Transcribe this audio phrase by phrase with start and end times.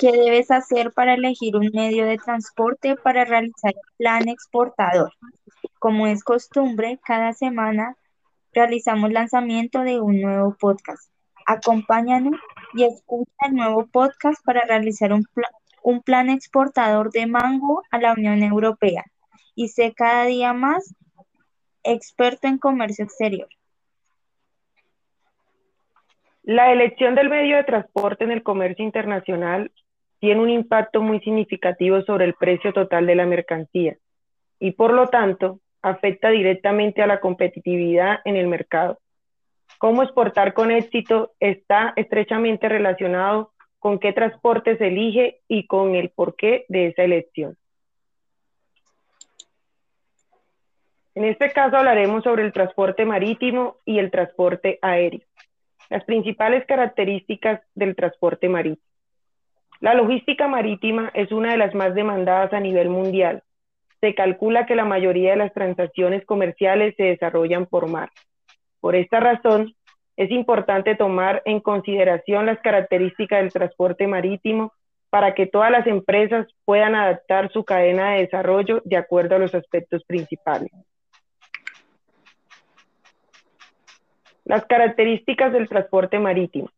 [0.00, 5.12] ¿Qué debes hacer para elegir un medio de transporte para realizar el plan exportador?
[5.78, 7.98] Como es costumbre, cada semana
[8.54, 11.12] realizamos lanzamiento de un nuevo podcast.
[11.46, 12.40] Acompáñanos
[12.72, 15.50] y escucha el nuevo podcast para realizar un, pla-
[15.82, 19.04] un plan exportador de mango a la Unión Europea
[19.54, 20.94] y sé cada día más
[21.82, 23.48] experto en comercio exterior.
[26.42, 29.70] La elección del medio de transporte en el comercio internacional
[30.20, 33.96] tiene un impacto muy significativo sobre el precio total de la mercancía
[34.58, 39.00] y por lo tanto afecta directamente a la competitividad en el mercado.
[39.78, 46.10] Cómo exportar con éxito está estrechamente relacionado con qué transporte se elige y con el
[46.10, 47.56] porqué de esa elección.
[51.14, 55.22] En este caso hablaremos sobre el transporte marítimo y el transporte aéreo.
[55.88, 58.89] Las principales características del transporte marítimo.
[59.80, 63.42] La logística marítima es una de las más demandadas a nivel mundial.
[64.00, 68.10] Se calcula que la mayoría de las transacciones comerciales se desarrollan por mar.
[68.80, 69.74] Por esta razón,
[70.16, 74.74] es importante tomar en consideración las características del transporte marítimo
[75.08, 79.54] para que todas las empresas puedan adaptar su cadena de desarrollo de acuerdo a los
[79.54, 80.70] aspectos principales.
[84.44, 86.68] Las características del transporte marítimo.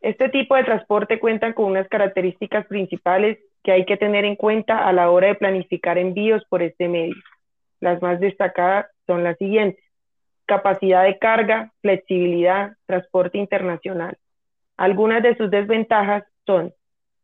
[0.00, 4.86] Este tipo de transporte cuenta con unas características principales que hay que tener en cuenta
[4.86, 7.16] a la hora de planificar envíos por este medio.
[7.80, 9.84] Las más destacadas son las siguientes.
[10.46, 14.16] Capacidad de carga, flexibilidad, transporte internacional.
[14.76, 16.72] Algunas de sus desventajas son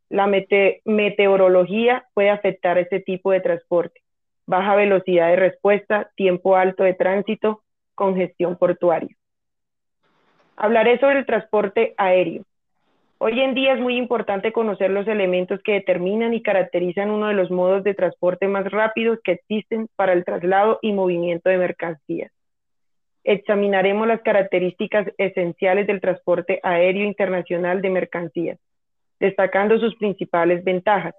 [0.09, 4.01] la mete meteorología puede afectar este tipo de transporte,
[4.45, 9.13] baja velocidad de respuesta, tiempo alto de tránsito, congestión portuaria.
[10.55, 12.43] Hablaré sobre el transporte aéreo.
[13.19, 17.33] Hoy en día es muy importante conocer los elementos que determinan y caracterizan uno de
[17.33, 22.31] los modos de transporte más rápidos que existen para el traslado y movimiento de mercancías.
[23.23, 28.59] Examinaremos las características esenciales del transporte aéreo internacional de mercancías,
[29.19, 31.15] destacando sus principales ventajas,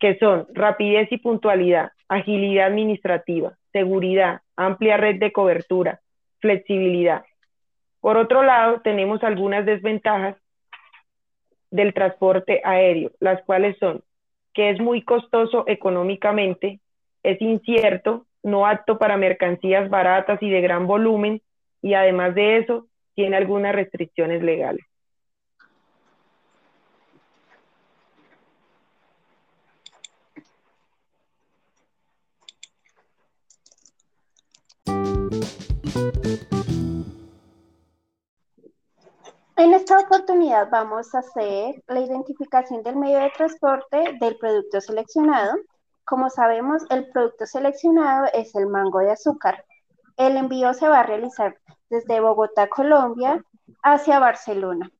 [0.00, 6.00] que son rapidez y puntualidad, agilidad administrativa, seguridad, amplia red de cobertura,
[6.40, 7.24] flexibilidad.
[8.00, 10.36] Por otro lado, tenemos algunas desventajas
[11.74, 14.00] del transporte aéreo, las cuales son
[14.52, 16.78] que es muy costoso económicamente,
[17.24, 21.42] es incierto, no apto para mercancías baratas y de gran volumen,
[21.82, 22.86] y además de eso,
[23.16, 24.84] tiene algunas restricciones legales.
[40.70, 45.56] Vamos a hacer la identificación del medio de transporte del producto seleccionado.
[46.04, 49.64] Como sabemos, el producto seleccionado es el mango de azúcar.
[50.16, 51.56] El envío se va a realizar
[51.88, 53.44] desde Bogotá, Colombia,
[53.82, 54.90] hacia Barcelona.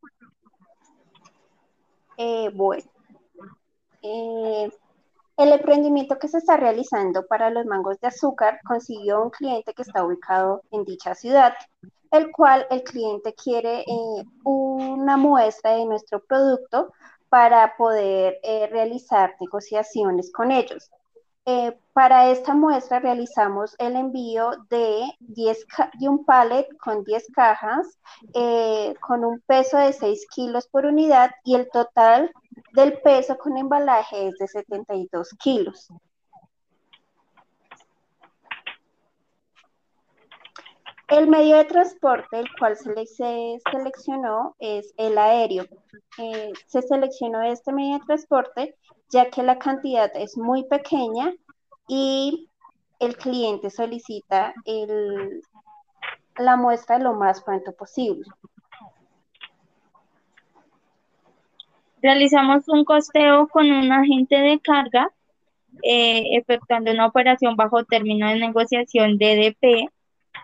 [2.17, 2.85] Eh, bueno,
[4.03, 4.71] eh,
[5.37, 9.83] el emprendimiento que se está realizando para los mangos de azúcar consiguió un cliente que
[9.83, 11.55] está ubicado en dicha ciudad
[12.15, 16.93] el cual el cliente quiere eh, una muestra de nuestro producto
[17.29, 20.91] para poder eh, realizar negociaciones con ellos.
[21.47, 25.67] Eh, para esta muestra realizamos el envío de, 10
[26.01, 27.99] de un pallet con 10 cajas
[29.01, 32.33] con un peso de 6 kilos por unidad y el total
[32.75, 35.89] del peso con embalaje es de 72 kilos.
[41.07, 45.67] El medio de transporte el cual se, le, se seleccionó es el aéreo.
[46.19, 48.77] Eh, se seleccionó este medio de transporte
[49.09, 51.33] ya que la cantidad es muy pequeña
[51.87, 52.49] y
[52.99, 54.53] el cliente solicita
[56.39, 58.25] la muestra lo más pronto posible.
[62.05, 65.11] Realizamos un costeo con un agente de carga,
[65.83, 69.89] eh, efectuando una operación bajo término de negociación DDP,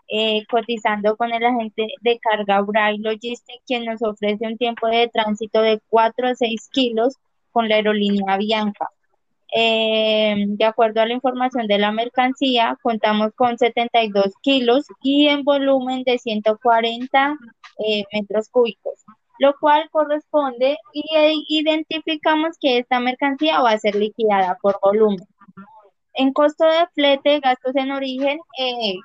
[0.08, 5.10] eh, cotizando con el agente de carga Bray Logistics, quien nos ofrece un tiempo de
[5.12, 7.16] tránsito de 4 a 6 kilos
[7.52, 8.88] con la aerolínea Bianca.
[9.54, 15.44] Eh, de acuerdo a la información de la mercancía, contamos con 72 kilos y en
[15.44, 17.36] volumen de 140
[17.86, 18.94] eh, metros cúbicos,
[19.40, 25.26] lo cual corresponde y identificamos que esta mercancía va a ser liquidada por volumen.
[26.12, 28.96] En costo de flete, gastos en origen, eh,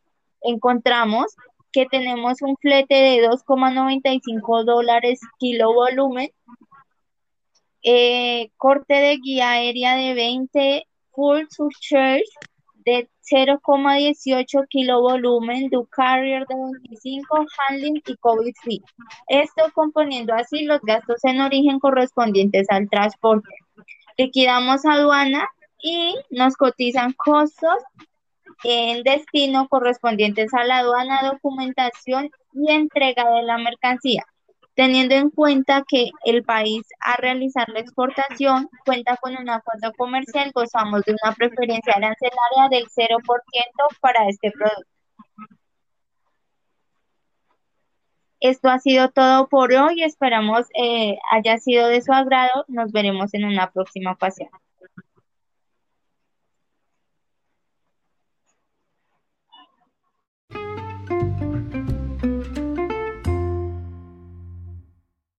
[0.42, 1.28] encontramos
[1.72, 6.30] que tenemos un flete de 2,95 dólares kilo volumen
[7.82, 12.26] eh, corte de guía aérea de 20 full surcharge
[12.86, 18.82] de 0,18 kilovolumen, do carrier de 25, handling y COVID free.
[19.28, 23.50] Esto componiendo así los gastos en origen correspondientes al transporte.
[24.18, 25.50] Liquidamos aduana
[25.82, 27.84] y nos cotizan costos
[28.64, 34.26] en destino correspondientes a la aduana, documentación y entrega de la mercancía
[34.76, 40.52] teniendo en cuenta que el país a realizar la exportación cuenta con un acuerdo comercial,
[40.54, 43.18] gozamos de una preferencia arancelaria del 0%
[44.02, 44.90] para este producto.
[48.42, 53.34] Esto ha sido todo por hoy, esperamos eh, haya sido de su agrado, nos veremos
[53.34, 54.50] en una próxima ocasión.